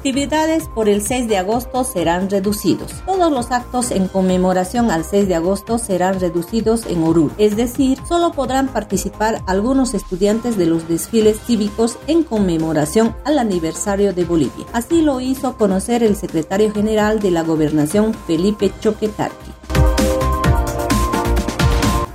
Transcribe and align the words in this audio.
actividades 0.00 0.66
por 0.66 0.88
el 0.88 1.02
6 1.02 1.28
de 1.28 1.36
agosto 1.36 1.84
serán 1.84 2.30
reducidos. 2.30 2.90
Todos 3.04 3.30
los 3.30 3.50
actos 3.50 3.90
en 3.90 4.08
conmemoración 4.08 4.90
al 4.90 5.04
6 5.04 5.28
de 5.28 5.34
agosto 5.34 5.76
serán 5.76 6.18
reducidos 6.18 6.86
en 6.86 7.02
Oruro, 7.02 7.34
es 7.36 7.54
decir, 7.54 7.98
solo 8.08 8.32
podrán 8.32 8.68
participar 8.68 9.42
algunos 9.46 9.92
estudiantes 9.92 10.56
de 10.56 10.64
los 10.64 10.88
desfiles 10.88 11.38
cívicos 11.44 11.98
en 12.06 12.22
conmemoración 12.22 13.14
al 13.26 13.38
aniversario 13.38 14.14
de 14.14 14.24
Bolivia. 14.24 14.64
Así 14.72 15.02
lo 15.02 15.20
hizo 15.20 15.58
conocer 15.58 16.02
el 16.02 16.16
secretario 16.16 16.72
general 16.72 17.20
de 17.20 17.32
la 17.32 17.42
gobernación 17.42 18.14
Felipe 18.26 18.72
Choquetarqui. 18.80 19.49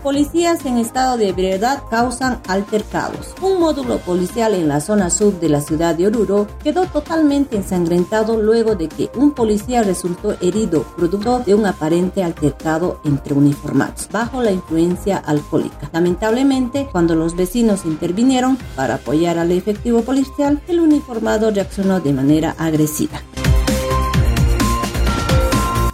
Policías 0.06 0.64
en 0.68 0.78
estado 0.78 1.18
de 1.18 1.30
ebriedad 1.30 1.82
causan 1.90 2.40
altercados. 2.48 3.34
Un 3.42 3.60
módulo 3.60 3.98
policial 3.98 4.54
en 4.54 4.68
la 4.68 4.80
zona 4.80 5.10
sur 5.10 5.40
de 5.40 5.50
la 5.50 5.62
ciudad 5.62 5.96
de 5.96 6.06
Oruro 6.06 6.46
quedó 6.64 6.86
totalmente 6.86 7.56
ensangrentado 7.56 8.40
luego 8.40 8.76
de 8.76 8.88
que 8.88 9.10
un 9.16 9.32
policía 9.32 9.82
resultó 9.82 10.38
herido 10.42 10.84
producto 10.96 11.40
de 11.40 11.56
un 11.56 11.66
aparente 11.66 12.24
altercado 12.24 13.02
entre 13.04 13.34
uniformados 13.34 14.08
bajo 14.12 14.44
la 14.44 14.52
influencia 14.52 15.18
alcohólica. 15.18 15.90
Lamentablemente, 15.92 16.88
cuando 16.92 17.16
los 17.16 17.36
vecinos 17.36 17.84
intervinieron 17.84 18.60
para 18.76 18.96
apoyar 18.96 19.40
al 19.40 19.52
efectivo 19.52 20.04
policial, 20.04 20.62
el 20.68 20.82
uniformado 20.82 21.50
reaccionó 21.50 22.00
de 22.00 22.14
manera 22.14 22.54
agresiva. 22.60 23.24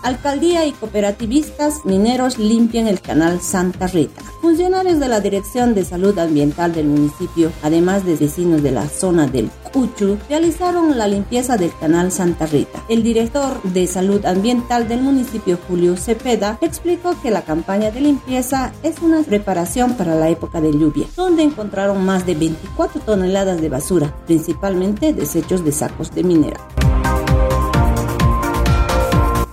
Alcaldía 0.04 0.66
y 0.66 0.72
cooperativistas 0.72 1.86
mineros 1.86 2.40
limpian 2.40 2.88
el 2.88 3.02
canal 3.02 3.40
Santa 3.40 3.86
Rita. 3.86 4.23
Funcionarios 4.42 5.00
de 5.00 5.08
la 5.08 5.20
Dirección 5.20 5.76
de 5.76 5.86
Salud 5.86 6.18
Ambiental 6.18 6.73
del 6.73 6.88
municipio, 6.88 7.52
además 7.62 8.04
de 8.04 8.16
vecinos 8.16 8.64
de 8.64 8.72
la 8.72 8.90
zona 8.90 9.28
del 9.28 9.52
Cuchu, 9.72 10.18
realizaron 10.28 10.98
la 10.98 11.08
limpieza 11.08 11.56
del 11.56 11.72
canal 11.80 12.12
Santa 12.12 12.48
Rita. 12.48 12.84
El 12.90 13.03
director 13.03 13.62
de 13.62 13.86
Salud 13.86 14.25
Ambiental 14.25 14.88
del 14.88 15.02
municipio, 15.02 15.59
Julio 15.67 15.95
Cepeda, 15.95 16.58
explicó 16.62 17.16
que 17.22 17.30
la 17.30 17.44
campaña 17.44 17.92
de 17.92 18.02
limpieza 18.02 18.73
es 18.81 19.00
una 19.03 19.22
preparación 19.22 19.94
para 19.94 20.16
la 20.16 20.30
época 20.30 20.62
de 20.62 20.72
lluvia, 20.72 21.06
donde 21.16 21.44
encontraron 21.44 22.03
más 22.03 22.25
de 22.25 22.34
24 22.34 23.02
toneladas 23.02 23.62
de 23.62 23.70
basura, 23.70 24.16
principalmente 24.25 25.14
desechos 25.14 25.64
de 25.64 25.72
sacos 25.72 26.09
de 26.16 26.23
minera. 26.23 26.59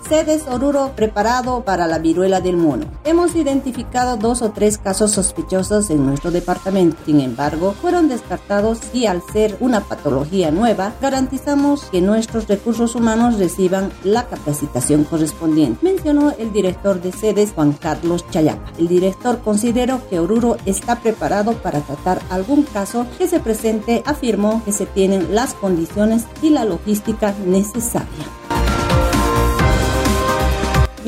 Sedes 0.09 0.45
Oruro 0.49 0.93
preparado 0.97 1.65
para 1.65 1.87
la 1.87 1.99
viruela 1.99 2.41
del 2.41 2.57
mono. 2.57 2.87
Hemos 3.05 3.37
identificado 3.37 4.17
dos 4.17 4.41
o 4.41 4.53
tres 4.53 4.79
casos 4.79 5.11
sospechosos 5.11 5.91
en 5.91 6.07
nuestro 6.07 6.31
departamento. 6.31 6.97
Sin 7.05 7.21
embargo, 7.21 7.75
fueron 7.79 8.09
descartados 8.09 8.81
y 8.95 9.05
al 9.05 9.21
ser 9.35 9.59
una 9.61 9.81
patología 9.83 10.51
nueva, 10.51 10.95
garantizamos 11.03 11.83
que 11.91 12.01
nuestros 12.01 12.49
recursos 12.49 12.95
humanos 12.95 13.39
reciban 13.39 13.93
la 14.03 14.25
capacitación 14.25 15.05
correspondiente, 15.05 15.85
mencionó 15.85 16.33
el 16.39 16.55
director 16.55 17.03
de 17.03 17.13
sedes 17.13 17.53
Juan 17.53 17.73
Carlos 17.75 18.25
Chayapa. 18.31 18.73
El 18.79 18.89
director 18.89 19.41
consideró 19.41 20.09
que 20.09 20.21
Oruro 20.21 20.57
está 20.65 20.97
preparado 21.01 21.53
para 21.53 21.81
tratar 21.81 22.23
algún 22.31 22.63
caso 22.63 23.07
que 23.19 23.29
se 23.29 23.41
presente, 23.41 24.03
afirmó 24.07 24.63
que 24.65 24.73
se 24.73 24.87
tienen 24.87 25.35
las 25.35 25.53
condiciones 25.53 26.25
y 26.41 26.49
la 26.49 26.65
logística 26.65 27.35
necesaria. 27.45 28.48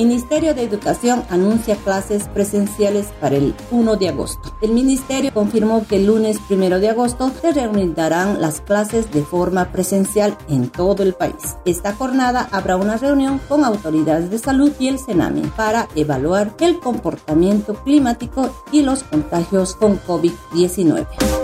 Ministerio 0.01 0.55
de 0.55 0.63
Educación 0.63 1.25
anuncia 1.29 1.77
clases 1.77 2.27
presenciales 2.29 3.09
para 3.21 3.37
el 3.37 3.55
1 3.71 3.97
de 3.97 4.09
agosto. 4.09 4.57
El 4.63 4.71
ministerio 4.71 5.31
confirmó 5.31 5.87
que 5.87 5.97
el 5.97 6.07
lunes 6.07 6.39
1 6.49 6.81
de 6.81 6.89
agosto 6.89 7.31
se 7.39 7.53
reunirán 7.53 8.41
las 8.41 8.63
clases 8.63 9.13
de 9.13 9.23
forma 9.23 9.71
presencial 9.73 10.39
en 10.49 10.71
todo 10.71 11.03
el 11.03 11.13
país. 11.13 11.59
Esta 11.67 11.93
jornada 11.93 12.49
habrá 12.51 12.77
una 12.77 12.97
reunión 12.97 13.43
con 13.47 13.63
autoridades 13.63 14.31
de 14.31 14.39
salud 14.39 14.73
y 14.79 14.89
el 14.89 14.99
CENAMI 14.99 15.43
para 15.55 15.87
evaluar 15.95 16.55
el 16.61 16.81
comportamiento 16.81 17.75
climático 17.75 18.49
y 18.73 18.81
los 18.81 19.03
contagios 19.03 19.75
con 19.75 20.01
COVID-19. 20.01 21.40